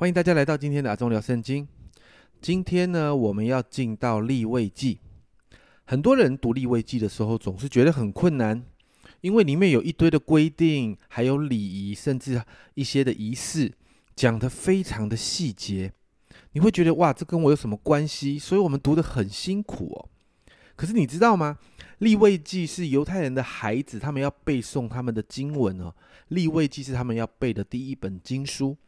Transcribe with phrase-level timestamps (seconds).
[0.00, 1.68] 欢迎大家来到今天的阿忠聊圣经。
[2.40, 4.98] 今天呢，我们要进到立位记。
[5.84, 8.64] 很多人读立位记的时候，总是觉得很困难，
[9.20, 12.42] 因为里面有一堆的规定，还有礼仪，甚至
[12.72, 13.74] 一些的仪式，
[14.16, 15.92] 讲得非常的细节。
[16.52, 18.38] 你会觉得哇，这跟我有什么关系？
[18.38, 20.08] 所以我们读得很辛苦哦。
[20.76, 21.58] 可是你知道吗？
[21.98, 25.94] 立位记是犹太人的孩子，他们要背诵他们的经文哦。
[26.28, 28.78] 立位记是他们要背的第一本经书。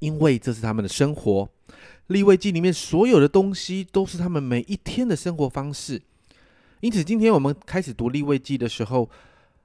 [0.00, 1.48] 因为这是他们的生活，
[2.08, 6.02] 立位记里面所有的东西都是他们每一天的生活方式。
[6.80, 9.08] 因此，今天我们开始读立位记的时候，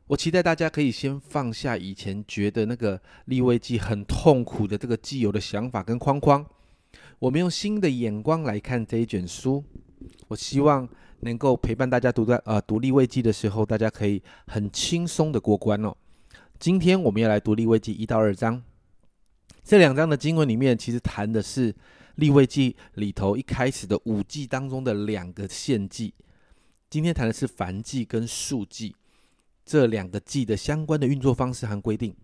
[0.07, 6.45] 我期待大家可以先放下以前觉得那个立位记很痛苦的这个既有的想法跟框框，
[7.19, 9.63] 我们用新的眼光来看这一卷书。
[10.27, 10.87] 我希望
[11.21, 15.95] 能够陪伴大家读在呃读立位记的时候，大家可以很轻松的过关哦。
[16.59, 18.61] 今天我们要来读立位记一到二章。
[19.65, 21.73] 这两章的经文里面，其实谈的是
[22.17, 26.13] 立位记里头一开始的五祭当中的两个献祭。
[26.87, 28.95] 今天谈的是燔祭跟素祭
[29.65, 32.15] 这两个祭的相关的运作方式和规定。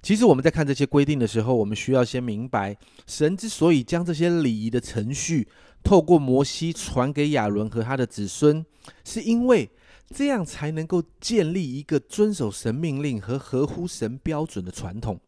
[0.00, 2.74] 其实我们在看这些规定的时候，我们需要先明白，
[3.06, 5.46] 神之所以将这些礼仪的程序
[5.84, 8.64] 透过摩西传给亚伦和他的子孙，
[9.04, 9.68] 是因为
[10.08, 15.20] 这样才能够建立一个遵守神命令和合乎神标准的传统。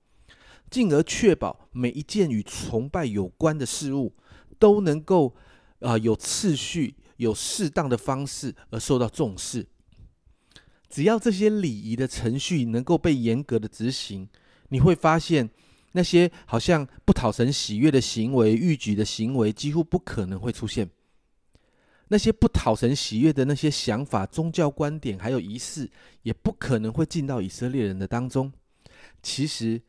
[0.71, 4.13] 进而确保每一件与崇拜有关的事物
[4.59, 5.35] 都能够
[5.81, 9.67] 啊有次序、有适当的方式而受到重视。
[10.91, 14.29] 只要这些礼仪的程序能够被严格的执行，
[14.69, 15.49] 你会发现
[15.93, 20.91] 那些好像不讨神喜悦的行为、欲举的行为几乎不可能会出现。
[22.09, 25.91] 那些不讨神喜悦的那些想法、宗教观点还有仪式，
[26.23, 28.53] 也不可能会进到以色列人的当中。
[29.23, 29.81] 其实。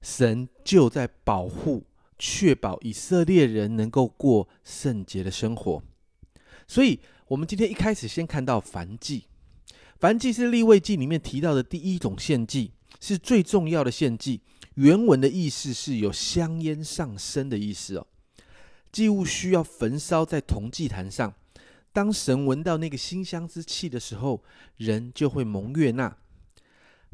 [0.00, 1.84] 神就在保护、
[2.18, 5.82] 确保以色列人能够过圣洁的生活。
[6.66, 9.24] 所以，我们今天一开始先看到燔祭。
[10.00, 14.42] 燔祭是立位祭里面提到的第一种献祭，是最重要的献祭。
[14.74, 18.06] 原文的意思是有香烟上升的意思哦。
[18.92, 21.34] 祭物需要焚烧在铜祭坛上，
[21.92, 24.42] 当神闻到那个馨香之气的时候，
[24.76, 26.16] 人就会蒙悦纳。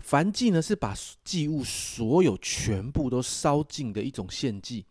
[0.03, 4.87] 燔祭呢，是把祭物所有全部都烧尽的一种献祭，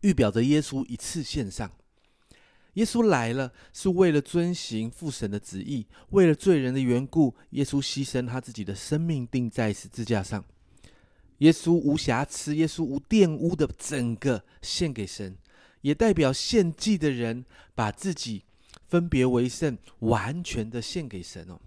[0.00, 1.70] 预表着耶稣一次献上。
[2.74, 10.42] 耶稣来了，是为了遵行父神的旨意，为了罪人的缘故，耶稣牺牲他自己的生命，钉在十字架上。
[11.38, 15.36] 耶稣无瑕疵，耶稣无玷污的整个献给神，
[15.82, 18.44] 也代表献祭的人把自己
[18.88, 21.60] 分别为圣，完全的献给神哦。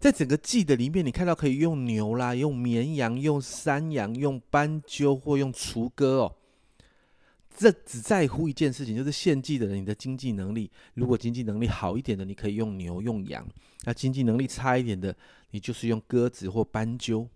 [0.00, 6.36] 在整个祭的里面，你看到可以用牛啦，用绵羊，用山羊，用斑鸠或用雏鸽哦。
[7.54, 10.70] 这只在乎一件事情，就是献祭的人你的经济能力。
[10.94, 13.44] 如果经济能力好一点的，你可以用牛用羊；
[13.84, 15.14] 那经济能力差一点的，
[15.50, 17.28] 你就是用鸽子或斑鸠。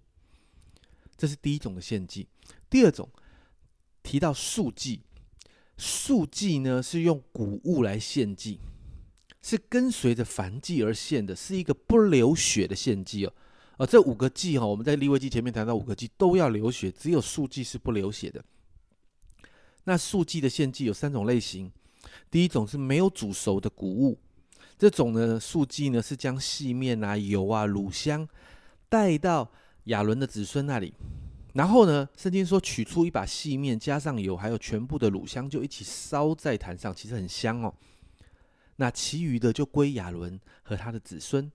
[1.19, 2.27] 这是第一种的献祭。
[2.71, 3.11] 第二种
[4.03, 5.03] 提到素祭，
[5.77, 8.59] 素祭呢是用谷物来献祭。
[9.45, 13.33] 是跟随着燔祭而献的，是一个不流血的献祭哦。
[13.77, 18.43] 呃，这五个祭哈，我们在立位祭前面谈到五个祭都要流血，只有素祭是不流血的。
[19.85, 21.71] 那素祭的献祭有三种类型，
[22.31, 24.19] 第一种是没有煮熟的谷物，
[24.79, 28.27] 这种呢素祭呢是将细面啊、油啊、乳香
[28.89, 29.53] 带到
[29.85, 30.95] 亚伦的子孙那里，
[31.53, 37.75] 然后呢，圣经说取出一把细面，加上油，还有全部的乳香，就一起烧在坛上，其实很香哦。
[38.77, 41.51] 那其余的就归亚伦和他的子孙。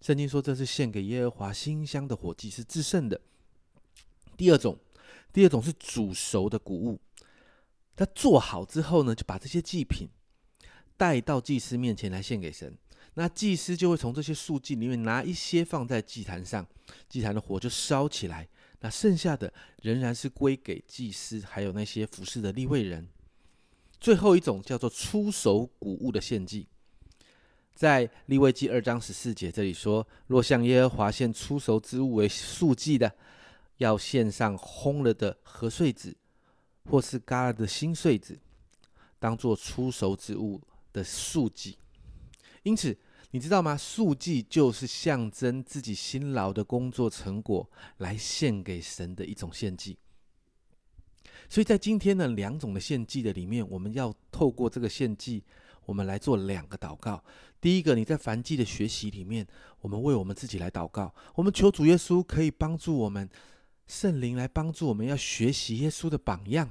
[0.00, 3.20] 圣经说这是献给耶和华馨香的火祭，是至圣的。
[4.36, 4.78] 第二种，
[5.32, 6.98] 第二种是煮熟的谷物。
[7.94, 10.08] 他做好之后呢，就把这些祭品
[10.96, 12.74] 带到祭司面前来献给神。
[13.14, 16.66] 那祭司就会从这些素祭里面拿一些放在祭坛上，
[17.08, 18.48] 祭坛的火就烧起来。
[18.80, 23.06] 那剩下的仍然是归给祭司，还有那些服侍的立位人。
[24.00, 26.66] 最后一种叫做出手谷物的献祭，
[27.74, 33.14] 在利未记二章十四节这里说：若向耶和华献出手之物为素祭的，
[33.76, 36.16] 要献上烘了的禾穗子，
[36.84, 38.38] 或是嘎了的新穗子，
[39.18, 40.60] 当做出手之物
[40.94, 41.76] 的素祭。
[42.62, 42.96] 因此，
[43.32, 43.76] 你知道吗？
[43.76, 49.98] 素祭就是象征自己辛劳的工作成果来献给神的一种献祭。
[51.48, 55.42] 所以在今天呢，两种的献祭的里面，我们要透过这个献祭，
[55.84, 57.22] 我们来做两个祷告。
[57.60, 59.46] 第一个，你在凡祭的学习里面，
[59.80, 63.28] 我们为我们自己来祷告，我们求主耶稣可以帮助我们
[63.86, 66.70] 圣灵来帮助我们，要学习耶稣的榜样，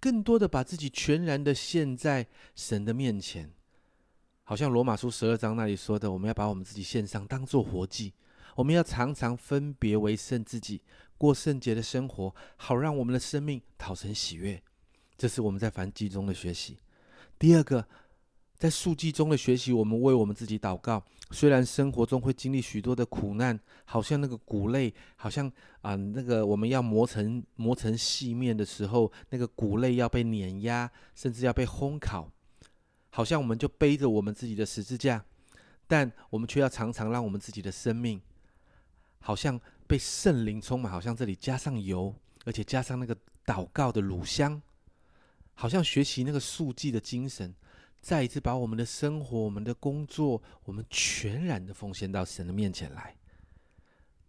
[0.00, 3.52] 更多的把自己全然的献在神的面前。
[4.42, 8.12] 好像罗马书十二章那里说的，我们要把我们自己献上，当做活祭。
[8.54, 10.80] 我们要常常分别为圣自己，
[11.18, 14.62] 过圣洁的生活，好让我们的生命讨神喜悦。
[15.16, 16.78] 这是我们在凡祭中的学习。
[17.38, 17.86] 第二个，
[18.56, 21.02] 在数记中的学习，我们为我们自己祷告。
[21.30, 32.30] 虽然生活中会经历许多的苦难，好像那个谷类，好像啊，那个我们要磨成磨成细面的时候，那个谷类要被碾压，甚至要被烘烤。
[33.10, 35.24] 好像我们就背着我们自己的十字架，
[35.86, 38.20] 但我们却要常常让我们自己的生命，
[39.20, 44.60] 好像被圣灵充满，好像这里加上油，而且加上那个祷告的乳香，
[45.54, 47.54] 好像学习那个速记的精神，
[48.00, 53.16] 再一次把我们的生活、我们的工作，我们全然的奉献到神的面前来，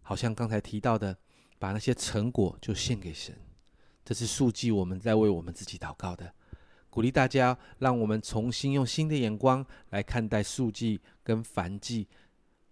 [0.02, 1.16] 好像刚才提到的，
[1.58, 3.36] 把那些成果就献给神，
[4.04, 6.32] 这是速记我们在为我们自己祷告的。
[6.90, 12.08] 鼓励大家，让我们重新用新的眼光来看待数据跟繁祭，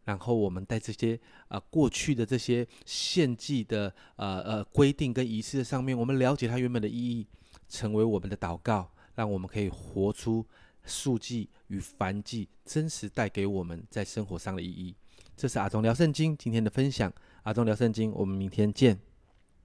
[0.07, 1.19] 然后我们在这些
[1.49, 7.27] 啊过去的这些献祭的呃呃规定跟仪式上面，我们了解它原本的意义，
[7.69, 10.47] 成为我们的祷告，让我们可以活出
[10.85, 14.95] 数据与凡祭真实带给我们在生活上的意义。
[15.37, 17.13] 这是阿忠聊圣经今天的分享，
[17.43, 19.16] 阿忠聊圣经，我们明天见。